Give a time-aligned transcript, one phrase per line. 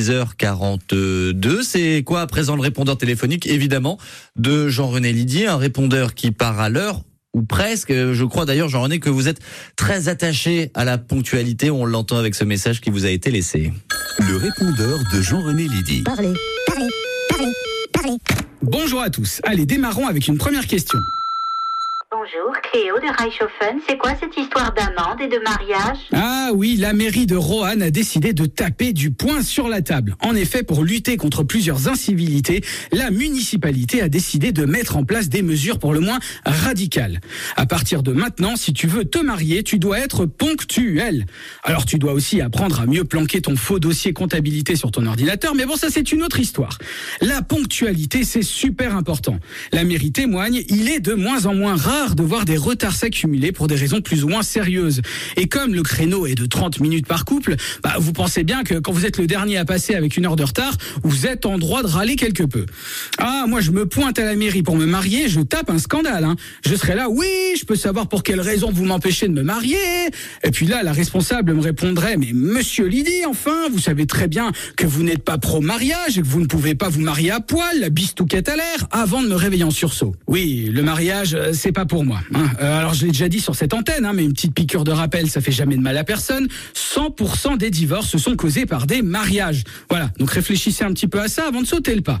[0.00, 1.62] 6h42.
[1.62, 3.98] C'est quoi à présent le répondeur téléphonique Évidemment,
[4.36, 7.00] de Jean-René Lidier, un répondeur qui part à l'heure
[7.34, 7.92] ou presque.
[7.92, 9.40] Je crois d'ailleurs, Jean-René, que vous êtes
[9.76, 11.70] très attaché à la ponctualité.
[11.70, 13.72] On l'entend avec ce message qui vous a été laissé.
[14.18, 16.02] Le répondeur de Jean-René Lydie.
[16.02, 16.32] Parlez,
[16.66, 16.88] parlez,
[17.28, 17.52] parlez,
[17.92, 18.16] parlez.
[18.62, 19.40] Bonjour à tous.
[19.44, 20.98] Allez, démarrons avec une première question.
[22.26, 23.80] Bonjour, Cléo de Reichshofen.
[23.86, 27.90] C'est quoi cette histoire d'amende et de mariage Ah oui, la mairie de Roanne a
[27.90, 30.16] décidé de taper du poing sur la table.
[30.22, 35.28] En effet, pour lutter contre plusieurs incivilités, la municipalité a décidé de mettre en place
[35.28, 37.20] des mesures pour le moins radicales.
[37.54, 41.26] À partir de maintenant, si tu veux te marier, tu dois être ponctuel.
[41.62, 45.54] Alors tu dois aussi apprendre à mieux planquer ton faux dossier comptabilité sur ton ordinateur,
[45.54, 46.78] mais bon, ça c'est une autre histoire.
[47.20, 49.38] La ponctualité, c'est super important.
[49.72, 53.52] La mairie témoigne, il est de moins en moins rare de voir des retards s'accumuler
[53.52, 55.02] pour des raisons plus ou moins sérieuses.
[55.36, 58.74] Et comme le créneau est de 30 minutes par couple, bah, vous pensez bien que
[58.74, 61.58] quand vous êtes le dernier à passer avec une heure de retard, vous êtes en
[61.58, 62.66] droit de râler quelque peu.
[63.18, 66.24] Ah, moi je me pointe à la mairie pour me marier, je tape un scandale.
[66.24, 66.36] Hein.
[66.64, 67.26] Je serai là, oui,
[67.58, 69.76] je peux savoir pour quelle raison vous m'empêchez de me marier.
[70.42, 74.52] Et puis là, la responsable me répondrait, mais monsieur Lydie, enfin, vous savez très bien
[74.76, 77.80] que vous n'êtes pas pro-mariage et que vous ne pouvez pas vous marier à poil,
[77.80, 80.14] la bistouquette à l'air, avant de me réveiller en sursaut.
[80.26, 82.05] Oui, le mariage, euh, c'est pas pour moi.
[82.12, 82.50] Hein.
[82.60, 84.92] Euh, alors je l'ai déjà dit sur cette antenne, hein, mais une petite piqûre de
[84.92, 86.48] rappel, ça fait jamais de mal à personne.
[86.74, 89.64] 100% des divorces sont causés par des mariages.
[89.90, 92.20] Voilà, donc réfléchissez un petit peu à ça avant de sauter le pas.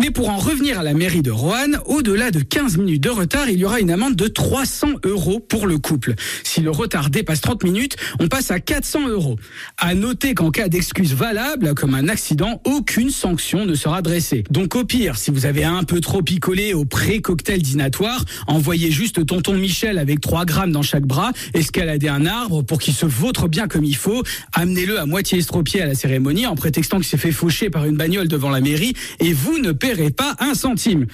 [0.00, 3.48] Mais pour en revenir à la mairie de Roanne, au-delà de 15 minutes de retard,
[3.48, 6.14] il y aura une amende de 300 euros pour le couple.
[6.42, 9.36] Si le retard dépasse 30 minutes, on passe à 400 euros.
[9.78, 14.44] À noter qu'en cas d'excuse valable, comme un accident, aucune sanction ne sera dressée.
[14.50, 19.23] Donc au pire, si vous avez un peu trop picolé au pré-cocktail dînatoire, envoyez juste
[19.24, 23.48] tonton Michel avec 3 grammes dans chaque bras, escalader un arbre pour qu'il se vautre
[23.48, 24.22] bien comme il faut,
[24.52, 27.96] amenez-le à moitié estropié à la cérémonie en prétextant qu'il s'est fait faucher par une
[27.96, 31.06] bagnole devant la mairie et vous ne paierez pas un centime.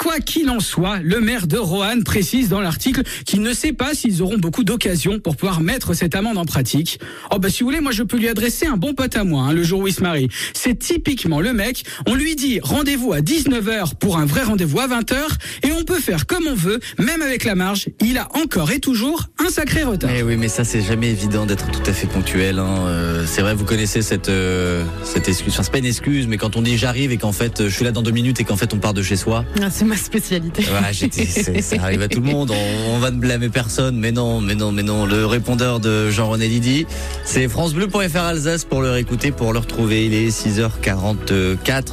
[0.00, 3.92] Quoi qu'il en soit, le maire de Roanne précise dans l'article qu'il ne sait pas
[3.92, 6.98] s'ils auront beaucoup d'occasions pour pouvoir mettre cette amende en pratique.
[7.30, 9.42] Oh bah si vous voulez, moi je peux lui adresser un bon pote à moi
[9.42, 10.30] hein, le jour où il se marie.
[10.54, 14.88] C'est typiquement le mec, on lui dit rendez-vous à 19h pour un vrai rendez-vous à
[14.88, 15.16] 20h
[15.64, 18.80] et on peut faire comme on veut, même avec la marge, il a encore et
[18.80, 20.08] toujours un sacré retard.
[20.16, 22.58] Eh oui, mais ça c'est jamais évident d'être tout à fait ponctuel.
[22.58, 22.86] Hein.
[22.86, 25.52] Euh, c'est vrai, vous connaissez cette euh, cette excuse.
[25.52, 27.74] Enfin, c'est pas une excuse, mais quand on dit j'arrive et qu'en fait euh, je
[27.74, 29.44] suis là dans deux minutes et qu'en fait on part de chez soi.
[29.60, 30.64] Ah, c'est ma spécialité.
[30.92, 32.52] C'est- ça arrive à tout le monde.
[32.88, 35.04] On, va ne blâmer personne, mais non, mais non, mais non.
[35.04, 36.86] Le répondeur de Jean-René Lydie,
[37.24, 40.06] c'est francebleu.fr Alsace pour le réécouter, pour le retrouver.
[40.06, 41.82] Il est 6h44.